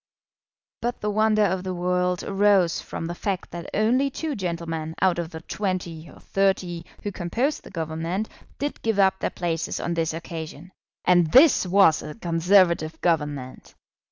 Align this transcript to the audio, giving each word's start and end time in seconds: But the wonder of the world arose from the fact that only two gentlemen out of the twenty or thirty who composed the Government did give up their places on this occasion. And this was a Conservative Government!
But 0.81 0.99
the 0.99 1.11
wonder 1.11 1.43
of 1.45 1.63
the 1.63 1.75
world 1.75 2.23
arose 2.23 2.81
from 2.81 3.05
the 3.05 3.13
fact 3.13 3.51
that 3.51 3.69
only 3.71 4.09
two 4.09 4.35
gentlemen 4.35 4.95
out 4.99 5.19
of 5.19 5.29
the 5.29 5.41
twenty 5.41 6.09
or 6.11 6.19
thirty 6.19 6.87
who 7.03 7.11
composed 7.11 7.61
the 7.63 7.69
Government 7.69 8.27
did 8.57 8.81
give 8.81 8.97
up 8.97 9.19
their 9.19 9.29
places 9.29 9.79
on 9.79 9.93
this 9.93 10.11
occasion. 10.11 10.71
And 11.05 11.31
this 11.31 11.67
was 11.67 12.01
a 12.01 12.15
Conservative 12.15 12.99
Government! 13.01 13.75